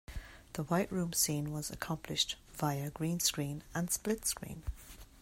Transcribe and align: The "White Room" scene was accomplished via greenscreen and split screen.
The 0.53 0.63
"White 0.63 0.91
Room" 0.91 1.13
scene 1.13 1.53
was 1.53 1.69
accomplished 1.69 2.35
via 2.53 2.89
greenscreen 2.89 3.61
and 3.75 3.91
split 3.91 4.25
screen. 4.25 4.63